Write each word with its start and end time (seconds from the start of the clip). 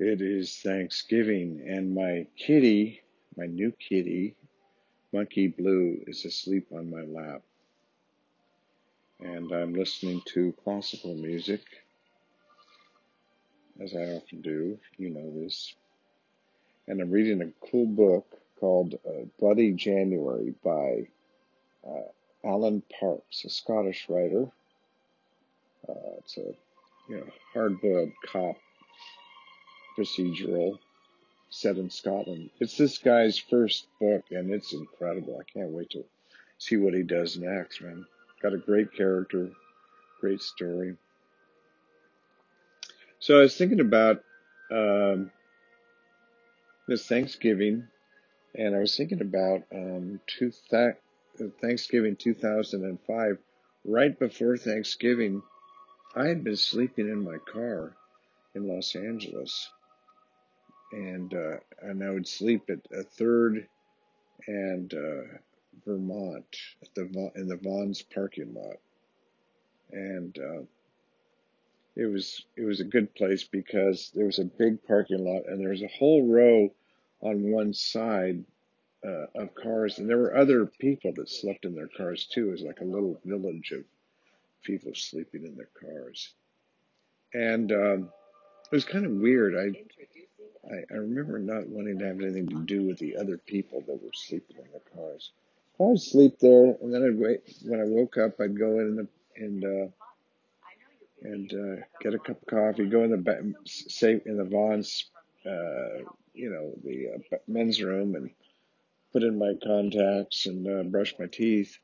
It 0.00 0.22
is 0.22 0.56
Thanksgiving, 0.62 1.64
and 1.66 1.92
my 1.92 2.28
kitty, 2.36 3.02
my 3.36 3.46
new 3.46 3.72
kitty, 3.72 4.36
Monkey 5.12 5.48
Blue, 5.48 6.00
is 6.06 6.24
asleep 6.24 6.68
on 6.72 6.88
my 6.88 7.02
lap. 7.02 7.42
And 9.18 9.50
I'm 9.50 9.74
listening 9.74 10.22
to 10.26 10.54
classical 10.62 11.14
music, 11.16 11.62
as 13.80 13.92
I 13.92 14.14
often 14.14 14.40
do. 14.40 14.78
You 14.98 15.10
know 15.10 15.42
this. 15.42 15.74
And 16.86 17.00
I'm 17.00 17.10
reading 17.10 17.42
a 17.42 17.66
cool 17.68 17.86
book 17.86 18.38
called 18.60 18.94
uh, 19.04 19.24
Bloody 19.40 19.72
January 19.72 20.54
by 20.62 21.08
uh, 21.84 22.02
Alan 22.44 22.84
Parks, 23.00 23.44
a 23.44 23.50
Scottish 23.50 24.06
writer. 24.08 24.48
Uh, 25.88 26.18
it's 26.18 26.36
a 26.36 26.54
you 27.08 27.16
know 27.16 27.26
hard-boiled 27.52 28.12
cop 28.24 28.56
procedural 29.98 30.78
set 31.50 31.76
in 31.76 31.90
Scotland. 31.90 32.50
It's 32.60 32.76
this 32.76 32.98
guy's 32.98 33.38
first 33.38 33.86
book, 34.00 34.24
and 34.30 34.50
it's 34.52 34.72
incredible. 34.72 35.40
I 35.40 35.50
can't 35.50 35.72
wait 35.72 35.90
to 35.90 36.04
see 36.58 36.76
what 36.76 36.94
he 36.94 37.02
does 37.02 37.36
next, 37.36 37.80
man. 37.80 38.06
Got 38.42 38.54
a 38.54 38.58
great 38.58 38.92
character, 38.92 39.50
great 40.20 40.40
story. 40.40 40.96
So 43.18 43.38
I 43.38 43.42
was 43.42 43.56
thinking 43.56 43.80
about 43.80 44.22
um, 44.70 45.32
this 46.86 47.06
Thanksgiving, 47.06 47.88
and 48.54 48.76
I 48.76 48.78
was 48.78 48.96
thinking 48.96 49.20
about 49.20 49.62
um, 49.74 50.20
two 50.26 50.52
th- 50.70 50.96
Thanksgiving 51.60 52.14
2005. 52.16 53.38
Right 53.84 54.18
before 54.18 54.56
Thanksgiving, 54.56 55.42
I 56.14 56.26
had 56.26 56.44
been 56.44 56.56
sleeping 56.56 57.08
in 57.08 57.24
my 57.24 57.38
car 57.38 57.96
in 58.54 58.68
Los 58.68 58.94
Angeles 58.94 59.68
and 60.92 61.34
uh, 61.34 61.56
and 61.82 62.02
I 62.02 62.10
would 62.10 62.26
sleep 62.26 62.70
at 62.70 62.80
a 62.96 63.02
third 63.02 63.66
and 64.46 64.92
uh, 64.94 65.38
Vermont 65.84 66.56
at 66.82 66.94
the 66.94 67.30
in 67.36 67.48
the 67.48 67.56
Vons 67.56 68.02
parking 68.02 68.54
lot, 68.54 68.78
and 69.92 70.38
uh, 70.38 70.62
it 71.96 72.06
was 72.06 72.44
it 72.56 72.64
was 72.64 72.80
a 72.80 72.84
good 72.84 73.14
place 73.14 73.44
because 73.44 74.10
there 74.14 74.26
was 74.26 74.38
a 74.38 74.44
big 74.44 74.82
parking 74.84 75.24
lot 75.24 75.46
and 75.48 75.60
there 75.60 75.70
was 75.70 75.82
a 75.82 75.88
whole 75.98 76.26
row 76.26 76.72
on 77.20 77.50
one 77.50 77.72
side 77.72 78.44
uh, 79.06 79.26
of 79.34 79.54
cars, 79.54 79.98
and 79.98 80.08
there 80.08 80.18
were 80.18 80.36
other 80.36 80.66
people 80.66 81.12
that 81.14 81.28
slept 81.28 81.64
in 81.64 81.74
their 81.74 81.88
cars 81.88 82.26
too. 82.26 82.48
It 82.48 82.52
was 82.52 82.62
like 82.62 82.80
a 82.80 82.84
little 82.84 83.20
village 83.24 83.72
of 83.72 83.84
people 84.62 84.92
sleeping 84.94 85.44
in 85.44 85.56
their 85.56 85.70
cars, 85.80 86.34
and 87.34 87.72
um, 87.72 88.10
it 88.70 88.74
was 88.76 88.84
kind 88.84 89.06
of 89.06 89.12
weird. 89.12 89.54
I 89.56 89.72
I, 90.70 90.76
I 90.90 90.96
remember 90.96 91.38
not 91.38 91.66
wanting 91.68 91.98
to 91.98 92.06
have 92.06 92.20
anything 92.20 92.48
to 92.48 92.64
do 92.64 92.82
with 92.82 92.98
the 92.98 93.16
other 93.16 93.38
people 93.38 93.82
that 93.86 94.02
were 94.02 94.10
sleeping 94.12 94.56
in 94.56 94.64
the 94.72 94.80
cars. 94.94 95.32
I 95.80 95.84
would 95.84 96.00
sleep 96.00 96.38
there, 96.40 96.76
and 96.82 96.92
then 96.92 97.04
I'd 97.04 97.18
wait. 97.18 97.40
When 97.64 97.80
I 97.80 97.84
woke 97.84 98.18
up, 98.18 98.40
I'd 98.40 98.58
go 98.58 98.80
in 98.80 98.96
the, 98.96 99.08
and 99.36 99.64
uh, 99.64 99.88
and 101.22 101.52
uh, 101.52 101.84
get 102.00 102.14
a 102.14 102.18
cup 102.18 102.40
of 102.42 102.46
coffee. 102.46 102.86
Go 102.86 103.04
in 103.04 103.10
the 103.10 103.16
ba- 103.16 103.42
say 103.64 104.20
in 104.24 104.36
the 104.36 104.44
Vons, 104.44 105.10
uh, 105.46 106.04
you 106.34 106.50
know, 106.50 106.72
the 106.84 107.14
uh, 107.14 107.36
men's 107.46 107.82
room, 107.82 108.14
and 108.14 108.30
put 109.12 109.22
in 109.22 109.38
my 109.38 109.54
contacts 109.64 110.46
and 110.46 110.66
uh, 110.66 110.82
brush 110.84 111.14
my 111.18 111.26
teeth. 111.26 111.78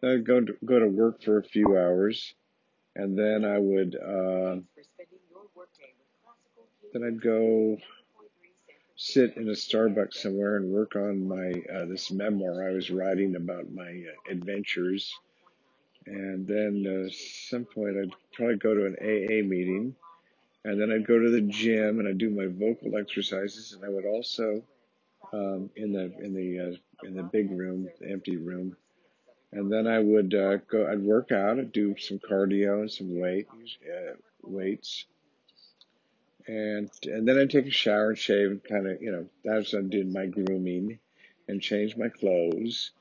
Then 0.00 0.10
I'd 0.10 0.26
go 0.26 0.40
to, 0.40 0.56
go 0.64 0.78
to 0.78 0.88
work 0.88 1.22
for 1.22 1.38
a 1.38 1.42
few 1.42 1.76
hours, 1.76 2.34
and 2.94 3.18
then 3.18 3.44
I 3.44 3.58
would 3.58 3.96
uh, 3.96 4.56
then 6.92 7.04
I'd 7.04 7.22
go 7.22 7.78
sit 8.96 9.36
in 9.36 9.48
a 9.48 9.52
Starbucks 9.52 10.14
somewhere 10.14 10.56
and 10.56 10.72
work 10.72 10.96
on 10.96 11.28
my 11.28 11.52
uh, 11.72 11.84
this 11.84 12.10
memoir 12.10 12.68
I 12.68 12.72
was 12.72 12.90
writing 12.90 13.36
about 13.36 13.70
my 13.72 13.90
uh, 13.90 14.32
adventures. 14.32 15.14
And 16.06 16.46
then 16.46 16.86
uh, 16.86 17.12
some 17.48 17.64
point 17.64 17.96
I'd 17.98 18.12
probably 18.32 18.56
go 18.56 18.74
to 18.74 18.86
an 18.86 18.96
AA 19.00 19.46
meeting, 19.46 19.94
and 20.64 20.80
then 20.80 20.92
I'd 20.92 21.06
go 21.06 21.18
to 21.18 21.30
the 21.30 21.40
gym 21.40 21.98
and 21.98 22.08
I'd 22.08 22.18
do 22.18 22.30
my 22.30 22.46
vocal 22.46 22.96
exercises, 22.96 23.72
and 23.72 23.84
I 23.84 23.88
would 23.88 24.06
also 24.06 24.62
um, 25.32 25.70
in 25.76 25.92
the 25.92 26.12
in 26.24 26.34
the 26.34 26.60
uh, 26.60 27.06
in 27.06 27.16
the 27.16 27.22
big 27.22 27.50
room, 27.50 27.88
the 28.00 28.10
empty 28.10 28.36
room, 28.36 28.76
and 29.52 29.70
then 29.72 29.86
I 29.86 29.98
would 29.98 30.34
uh, 30.34 30.58
go. 30.70 30.86
I'd 30.90 31.02
work 31.02 31.32
out. 31.32 31.58
I'd 31.58 31.72
do 31.72 31.96
some 31.98 32.18
cardio 32.18 32.80
and 32.80 32.90
some 32.90 33.18
weight 33.18 33.48
uh, 33.52 34.14
weights, 34.42 35.06
and 36.46 36.90
and 37.04 37.26
then 37.26 37.38
I'd 37.38 37.50
take 37.50 37.66
a 37.66 37.70
shower 37.70 38.10
and 38.10 38.18
shave 38.18 38.50
and 38.50 38.64
kind 38.64 38.86
of 38.86 39.02
you 39.02 39.10
know 39.10 39.26
that's 39.44 39.72
when 39.72 39.86
I 39.86 39.88
did 39.88 40.12
my 40.12 40.26
grooming 40.26 40.98
and 41.48 41.60
change 41.60 41.96
my 41.96 42.08
clothes 42.08 42.92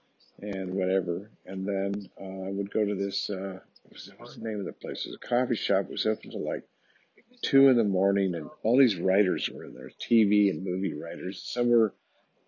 and 0.42 0.74
whatever, 0.74 1.30
and 1.46 1.66
then 1.66 2.10
uh, 2.20 2.48
I 2.48 2.52
would 2.52 2.72
go 2.72 2.86
to 2.86 2.96
this 2.96 3.30
uh, 3.30 3.60
what's, 3.84 4.06
the, 4.08 4.14
what's 4.18 4.36
the 4.36 4.44
name 4.44 4.60
of 4.60 4.66
the 4.66 4.74
place? 4.74 5.06
It 5.06 5.10
was 5.10 5.20
a 5.22 5.28
coffee 5.28 5.56
shop. 5.56 5.86
It 5.86 5.92
was 5.92 6.06
open 6.06 6.32
till 6.32 6.46
like 6.46 6.64
two 7.42 7.70
in 7.70 7.78
the 7.78 7.84
morning, 7.84 8.36
and 8.36 8.50
all 8.64 8.78
these 8.78 8.98
writers 8.98 9.50
were 9.50 9.64
in 9.64 9.74
there, 9.74 9.92
TV 10.02 10.50
and 10.50 10.64
movie 10.64 10.94
writers. 10.94 11.42
Some 11.44 11.70
were 11.70 11.94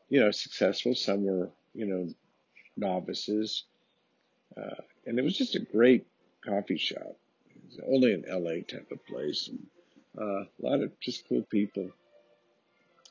you 0.09 0.19
know 0.19 0.31
successful, 0.31 0.95
some 0.95 1.23
were 1.23 1.51
you 1.73 1.85
know 1.85 2.09
novices, 2.75 3.63
uh, 4.55 4.81
and 5.05 5.19
it 5.19 5.23
was 5.23 5.37
just 5.37 5.55
a 5.55 5.59
great 5.59 6.07
coffee 6.45 6.77
shop. 6.77 7.17
Only 7.85 8.13
an 8.13 8.25
LA 8.27 8.63
type 8.67 8.89
of 8.91 9.05
place. 9.05 9.49
And, 9.49 9.67
uh, 10.19 10.41
a 10.43 10.47
lot 10.59 10.81
of 10.81 10.99
just 10.99 11.27
cool 11.27 11.43
people. 11.43 11.89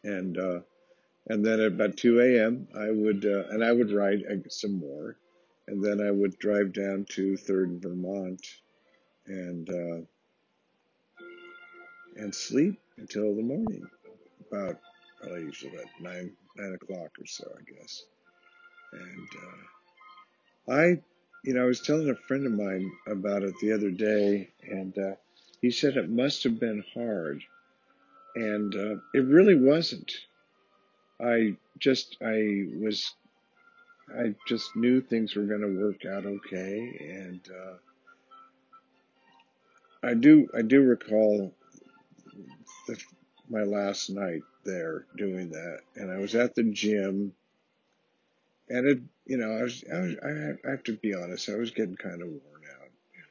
And 0.04 0.38
uh, 0.38 0.60
and 1.28 1.44
then 1.44 1.60
at 1.60 1.66
about 1.66 1.96
2 1.96 2.20
a.m. 2.20 2.68
I 2.76 2.90
would 2.90 3.24
uh, 3.24 3.48
and 3.50 3.64
I 3.64 3.72
would 3.72 3.90
ride 3.90 4.22
some 4.48 4.78
more, 4.78 5.16
and 5.66 5.82
then 5.82 6.00
I 6.00 6.10
would 6.10 6.38
drive 6.38 6.72
down 6.72 7.06
to 7.10 7.36
Third 7.36 7.82
Vermont, 7.82 8.46
and 9.26 9.68
uh, 9.68 10.06
and 12.16 12.34
sleep 12.34 12.80
until 12.98 13.34
the 13.34 13.42
morning, 13.42 13.86
about 14.50 14.78
probably 15.20 15.42
usually 15.42 15.74
about 15.74 15.86
nine 16.00 16.32
nine 16.56 16.74
o'clock 16.74 17.10
or 17.18 17.26
so, 17.26 17.44
I 17.56 17.62
guess. 17.78 18.04
And 18.92 19.28
uh, 20.68 20.72
I, 20.72 21.02
you 21.44 21.54
know, 21.54 21.64
I 21.64 21.66
was 21.66 21.80
telling 21.80 22.08
a 22.10 22.14
friend 22.14 22.46
of 22.46 22.52
mine 22.52 22.90
about 23.06 23.42
it 23.42 23.54
the 23.60 23.72
other 23.72 23.90
day, 23.90 24.48
and 24.62 24.96
he 25.60 25.70
said 25.70 25.96
it 25.96 26.10
must 26.10 26.44
have 26.44 26.60
been 26.60 26.84
hard, 26.94 27.42
and 28.34 28.74
uh, 28.74 28.96
it 29.14 29.24
really 29.24 29.54
wasn't. 29.56 30.12
I 31.20 31.56
just 31.78 32.16
I 32.22 32.66
was 32.78 33.14
I 34.16 34.34
just 34.46 34.76
knew 34.76 35.00
things 35.00 35.34
were 35.34 35.44
going 35.44 35.62
to 35.62 35.80
work 35.82 36.04
out 36.04 36.26
okay, 36.26 36.96
and 37.00 37.40
uh, 37.50 37.76
I 40.02 40.14
do 40.14 40.48
I 40.54 40.62
do 40.62 40.82
recall 40.82 41.52
the, 42.86 43.00
my 43.48 43.62
last 43.62 44.10
night 44.10 44.42
there 44.64 45.06
doing 45.16 45.50
that, 45.50 45.80
and 45.96 46.10
I 46.10 46.18
was 46.18 46.34
at 46.34 46.54
the 46.54 46.64
gym, 46.64 47.32
and 48.68 48.86
it 48.86 48.98
you 49.26 49.38
know 49.38 49.52
I 49.52 49.62
was 49.62 49.84
I 49.92 50.00
was 50.00 50.16
I 50.64 50.70
have 50.70 50.84
to 50.84 50.92
be 50.92 51.14
honest 51.14 51.48
I 51.48 51.56
was 51.56 51.70
getting 51.70 51.96
kind 51.96 52.22
of 52.22 52.28
worn 52.28 52.62
out 52.80 52.90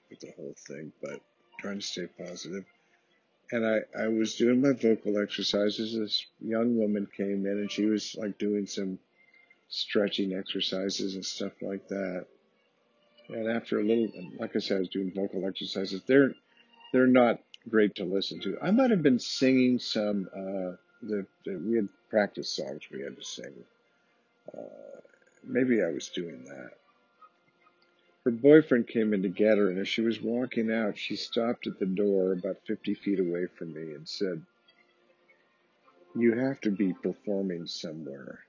with 0.09 0.19
the 0.19 0.33
whole 0.35 0.55
thing, 0.67 0.91
but 1.01 1.21
trying 1.65 1.79
to 1.79 1.85
stay 1.85 2.05
positive. 2.05 2.63
And 3.51 3.65
I, 3.65 3.79
I 3.99 4.07
was 4.07 4.35
doing 4.35 4.61
my 4.61 4.73
vocal 4.73 5.19
exercises. 5.21 5.97
This 5.97 6.25
young 6.39 6.77
woman 6.77 7.07
came 7.17 7.45
in 7.45 7.59
and 7.59 7.71
she 7.71 7.85
was 7.85 8.15
like 8.15 8.37
doing 8.37 8.67
some 8.67 8.99
stretching 9.67 10.33
exercises 10.33 11.15
and 11.15 11.25
stuff 11.25 11.53
like 11.61 11.87
that. 11.87 12.25
And 13.29 13.49
after 13.49 13.79
a 13.79 13.83
little, 13.83 14.09
like 14.39 14.55
I 14.55 14.59
said, 14.59 14.77
I 14.77 14.79
was 14.81 14.89
doing 14.89 15.11
vocal 15.15 15.47
exercises. 15.47 16.01
They're 16.05 16.33
they're 16.93 17.07
not 17.07 17.39
great 17.67 17.95
to 17.95 18.03
listen 18.03 18.39
to. 18.41 18.57
I 18.61 18.69
might 18.69 18.91
have 18.91 19.01
been 19.01 19.19
singing 19.19 19.79
some. 19.79 20.27
Uh, 20.35 20.77
the, 21.01 21.25
the 21.45 21.57
we 21.65 21.77
had 21.77 21.89
practice 22.09 22.55
songs 22.55 22.81
we 22.91 23.01
had 23.01 23.15
to 23.15 23.23
sing. 23.23 23.53
Uh, 24.55 24.99
maybe 25.43 25.83
I 25.83 25.89
was 25.91 26.09
doing 26.09 26.45
that. 26.45 26.71
Her 28.25 28.31
boyfriend 28.31 28.87
came 28.87 29.13
in 29.13 29.21
to 29.21 29.29
get 29.29 29.59
her, 29.59 29.69
and 29.69 29.77
as 29.77 29.87
she 29.87 30.01
was 30.01 30.19
walking 30.19 30.71
out, 30.71 30.97
she 30.97 31.15
stopped 31.15 31.67
at 31.67 31.77
the 31.77 31.85
door 31.85 32.31
about 32.33 32.65
50 32.65 32.95
feet 32.95 33.19
away 33.19 33.45
from 33.45 33.73
me 33.73 33.93
and 33.93 34.09
said, 34.09 34.41
You 36.15 36.33
have 36.33 36.59
to 36.61 36.71
be 36.71 36.91
performing 36.91 37.67
somewhere. 37.67 38.39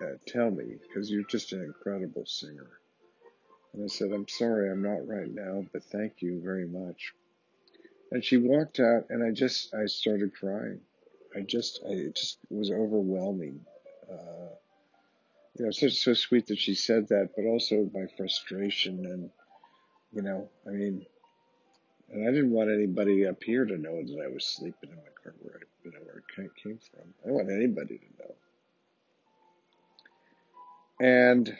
Uh, 0.00 0.18
tell 0.26 0.52
me, 0.52 0.76
because 0.80 1.10
you're 1.10 1.24
just 1.24 1.52
an 1.52 1.62
incredible 1.64 2.26
singer. 2.26 2.78
And 3.72 3.82
I 3.82 3.88
said, 3.88 4.12
I'm 4.12 4.28
sorry, 4.28 4.70
I'm 4.70 4.82
not 4.82 5.08
right 5.08 5.34
now, 5.34 5.66
but 5.72 5.82
thank 5.82 6.22
you 6.22 6.40
very 6.40 6.66
much. 6.68 7.12
And 8.12 8.24
she 8.24 8.36
walked 8.36 8.78
out, 8.78 9.06
and 9.10 9.24
I 9.24 9.32
just, 9.32 9.74
I 9.74 9.86
started 9.86 10.32
crying. 10.32 10.80
I 11.34 11.40
just, 11.40 11.80
I, 11.84 11.90
it 11.92 12.14
just 12.14 12.38
was 12.50 12.70
overwhelming. 12.70 13.66
Uh, 14.08 14.54
you 15.58 15.66
know, 15.66 15.72
so, 15.72 15.88
so 15.88 16.14
sweet 16.14 16.48
that 16.48 16.58
she 16.58 16.74
said 16.74 17.08
that, 17.08 17.30
but 17.36 17.46
also 17.46 17.90
my 17.94 18.06
frustration 18.16 19.06
and, 19.06 19.30
you 20.12 20.22
know, 20.22 20.50
I 20.66 20.70
mean, 20.70 21.02
And 22.10 22.28
I 22.28 22.32
didn't 22.32 22.52
want 22.52 22.70
anybody 22.70 23.26
up 23.26 23.42
here 23.44 23.64
to 23.66 23.76
know 23.78 24.02
that 24.02 24.22
I 24.24 24.28
was 24.32 24.46
sleeping 24.46 24.90
in 24.90 24.96
my 24.96 25.10
car 25.22 25.34
where 25.40 25.56
I, 25.56 25.64
you 25.84 25.92
know, 25.92 26.00
where 26.04 26.18
it 26.18 26.24
came 26.34 26.50
from. 26.62 26.78
I 27.24 27.28
don't 27.28 27.36
want 27.36 27.50
anybody 27.50 27.98
to 27.98 28.18
know. 28.18 28.34
And 31.00 31.58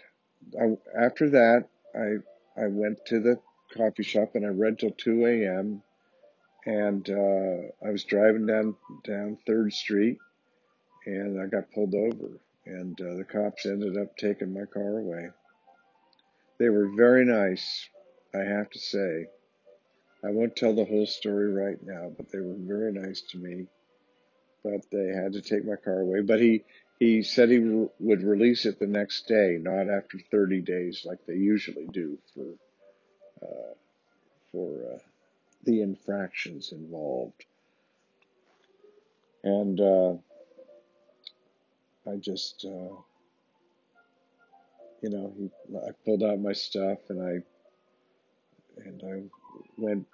I, 0.60 1.04
after 1.06 1.30
that, 1.30 1.68
I 1.94 2.62
I 2.62 2.68
went 2.68 3.06
to 3.06 3.20
the 3.20 3.40
coffee 3.76 4.04
shop 4.04 4.30
and 4.34 4.46
I 4.46 4.50
read 4.50 4.78
till 4.78 4.92
2 4.92 5.26
a.m. 5.26 5.82
And 6.66 7.08
uh, 7.10 7.86
I 7.86 7.90
was 7.90 8.04
driving 8.04 8.46
down 8.46 8.76
down 9.04 9.38
Third 9.46 9.72
Street, 9.72 10.18
and 11.06 11.40
I 11.40 11.46
got 11.46 11.72
pulled 11.72 11.94
over, 11.94 12.40
and 12.66 13.00
uh, 13.00 13.14
the 13.14 13.24
cops 13.24 13.66
ended 13.66 13.96
up 13.96 14.16
taking 14.16 14.52
my 14.52 14.64
car 14.66 14.98
away. 14.98 15.28
They 16.58 16.68
were 16.68 16.88
very 16.96 17.24
nice, 17.24 17.88
I 18.34 18.40
have 18.40 18.70
to 18.70 18.78
say. 18.78 19.26
I 20.24 20.30
won't 20.30 20.56
tell 20.56 20.74
the 20.74 20.84
whole 20.84 21.06
story 21.06 21.52
right 21.52 21.78
now, 21.82 22.10
but 22.16 22.30
they 22.32 22.40
were 22.40 22.56
very 22.58 22.92
nice 22.92 23.22
to 23.30 23.38
me. 23.38 23.66
But 24.64 24.90
they 24.90 25.08
had 25.08 25.34
to 25.34 25.42
take 25.42 25.64
my 25.64 25.76
car 25.76 26.00
away. 26.00 26.22
But 26.22 26.40
he 26.40 26.64
he 26.98 27.22
said 27.22 27.50
he 27.50 27.58
would 28.00 28.22
release 28.22 28.64
it 28.64 28.78
the 28.78 28.86
next 28.86 29.28
day, 29.28 29.58
not 29.60 29.88
after 29.90 30.18
30 30.30 30.62
days 30.62 31.02
like 31.04 31.18
they 31.26 31.34
usually 31.34 31.86
do 31.92 32.18
for 32.34 32.46
uh, 33.42 33.74
for 34.52 34.94
uh, 34.94 34.98
the 35.64 35.82
infractions 35.82 36.72
involved. 36.72 37.44
And 39.44 39.80
uh, 39.80 40.14
I 42.08 42.16
just, 42.16 42.64
uh, 42.64 42.94
you 45.02 45.10
know, 45.10 45.32
he, 45.36 45.50
I 45.76 45.90
pulled 46.04 46.22
out 46.22 46.40
my 46.40 46.52
stuff 46.52 46.98
and 47.08 47.22
I 47.22 47.42
and 48.84 49.02
I 49.04 49.22
went 49.76 50.06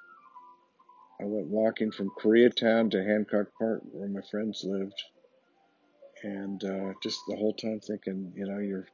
I 1.20 1.24
went 1.24 1.46
walking 1.46 1.92
from 1.92 2.10
Koreatown 2.10 2.90
to 2.90 3.04
Hancock 3.04 3.48
Park 3.58 3.82
where 3.92 4.08
my 4.08 4.22
friends 4.30 4.64
lived, 4.64 5.00
and 6.22 6.62
uh, 6.64 6.94
just 7.02 7.20
the 7.28 7.36
whole 7.36 7.54
time 7.54 7.80
thinking, 7.80 8.32
you 8.34 8.46
know, 8.46 8.58
you're 8.58 8.88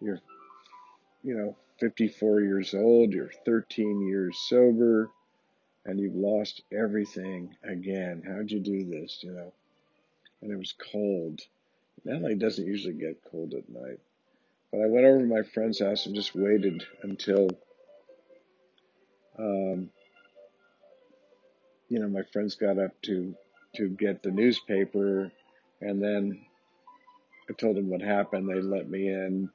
you're 0.00 0.20
you 1.22 1.36
know 1.36 1.56
54 1.78 2.40
years 2.40 2.74
old, 2.74 3.12
you're 3.12 3.30
13 3.44 4.06
years 4.08 4.38
sober, 4.48 5.10
and 5.84 6.00
you've 6.00 6.16
lost 6.16 6.62
everything 6.72 7.54
again. 7.62 8.22
How'd 8.26 8.50
you 8.50 8.60
do 8.60 8.84
this? 8.84 9.20
You 9.22 9.32
know, 9.32 9.52
and 10.42 10.50
it 10.50 10.58
was 10.58 10.74
cold. 10.92 11.40
LA 12.06 12.34
doesn't 12.34 12.66
usually 12.66 12.94
get 12.94 13.22
cold 13.30 13.54
at 13.54 13.68
night, 13.68 14.00
but 14.70 14.80
I 14.80 14.86
went 14.86 15.06
over 15.06 15.18
to 15.18 15.26
my 15.26 15.42
friend's 15.42 15.80
house 15.80 16.06
and 16.06 16.14
just 16.14 16.34
waited 16.34 16.84
until. 17.02 17.50
Um, 19.38 19.90
you 21.88 22.00
know, 22.00 22.08
my 22.08 22.22
friends 22.32 22.54
got 22.54 22.78
up 22.78 23.00
to 23.02 23.34
to 23.76 23.88
get 23.88 24.22
the 24.22 24.30
newspaper, 24.30 25.30
and 25.80 26.02
then 26.02 26.40
I 27.48 27.52
told 27.52 27.76
them 27.76 27.88
what 27.88 28.00
happened. 28.00 28.48
They 28.48 28.60
let 28.60 28.88
me 28.88 29.08
in. 29.08 29.50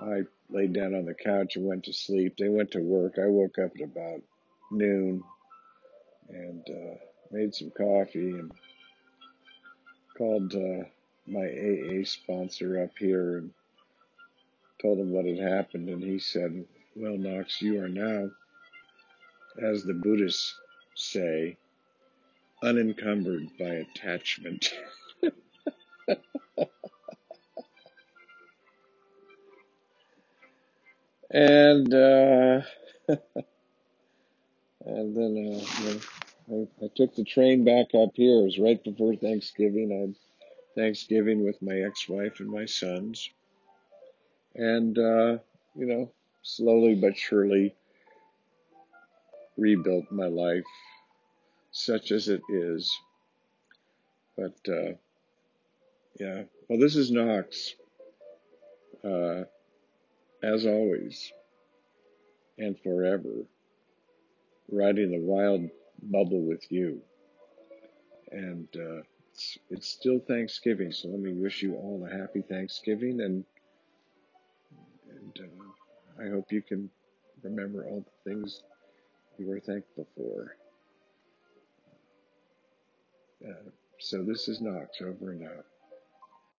I 0.00 0.22
laid 0.50 0.72
down 0.72 0.94
on 0.94 1.04
the 1.04 1.14
couch 1.14 1.56
and 1.56 1.66
went 1.66 1.84
to 1.84 1.92
sleep. 1.92 2.36
They 2.36 2.48
went 2.48 2.72
to 2.72 2.80
work. 2.80 3.18
I 3.18 3.26
woke 3.26 3.58
up 3.58 3.72
at 3.76 3.82
about 3.82 4.22
noon 4.70 5.22
and 6.28 6.64
uh, 6.68 6.94
made 7.30 7.54
some 7.54 7.70
coffee 7.70 8.30
and 8.30 8.50
called 10.16 10.54
uh, 10.54 10.84
my 11.26 11.46
AA 11.46 12.04
sponsor 12.04 12.82
up 12.82 12.90
here 12.98 13.38
and 13.38 13.50
told 14.80 14.98
him 14.98 15.12
what 15.12 15.26
had 15.26 15.38
happened. 15.38 15.88
And 15.88 16.02
he 16.02 16.18
said, 16.18 16.64
"Well, 16.96 17.16
Knox, 17.16 17.62
you 17.62 17.80
are 17.82 17.88
now, 17.88 18.30
as 19.62 19.84
the 19.84 19.94
Buddhists 19.94 20.56
say, 20.96 21.56
unencumbered 22.62 23.48
by 23.58 23.84
attachment." 23.86 24.74
and 31.30 31.94
uh, 31.94 32.62
And 34.84 35.16
then 35.16 35.54
uh, 35.54 36.54
I, 36.54 36.84
I 36.84 36.88
took 36.96 37.14
the 37.14 37.24
train 37.24 37.64
back 37.64 37.94
up 37.94 38.10
here. 38.14 38.40
It 38.40 38.44
was 38.44 38.58
right 38.58 38.82
before 38.82 39.14
Thanksgiving. 39.16 39.92
I 39.92 40.31
Thanksgiving 40.74 41.44
with 41.44 41.60
my 41.62 41.76
ex-wife 41.80 42.40
and 42.40 42.50
my 42.50 42.66
sons, 42.66 43.30
and 44.54 44.98
uh, 44.98 45.38
you 45.74 45.86
know, 45.86 46.10
slowly 46.42 46.94
but 46.94 47.16
surely 47.16 47.74
rebuilt 49.56 50.10
my 50.10 50.26
life, 50.26 50.64
such 51.70 52.12
as 52.12 52.28
it 52.28 52.42
is. 52.48 52.90
But 54.36 54.56
uh, 54.68 54.92
yeah, 56.18 56.44
well, 56.68 56.78
this 56.78 56.96
is 56.96 57.10
Knox, 57.10 57.74
uh, 59.04 59.44
as 60.42 60.66
always, 60.66 61.32
and 62.58 62.78
forever, 62.80 63.46
riding 64.70 65.10
the 65.10 65.20
wild 65.20 65.68
bubble 66.02 66.42
with 66.42 66.64
you. 66.70 67.00
And 68.30 68.68
uh, 68.76 69.02
it's, 69.42 69.58
it's 69.70 69.88
still 69.88 70.20
Thanksgiving, 70.20 70.92
so 70.92 71.08
let 71.08 71.20
me 71.20 71.32
wish 71.32 71.62
you 71.62 71.74
all 71.74 72.06
a 72.08 72.16
happy 72.16 72.42
Thanksgiving 72.42 73.20
and 73.20 73.44
and 75.10 75.38
uh, 75.40 76.22
I 76.22 76.28
hope 76.30 76.52
you 76.52 76.62
can 76.62 76.90
remember 77.42 77.84
all 77.86 78.04
the 78.24 78.30
things 78.30 78.62
you 79.38 79.46
were 79.46 79.60
thankful 79.60 80.06
for. 80.16 80.56
Uh, 83.44 83.70
so 83.98 84.22
this 84.22 84.48
is 84.48 84.60
Knox 84.60 85.00
over 85.00 85.32
and 85.32 85.44
out. 85.44 85.66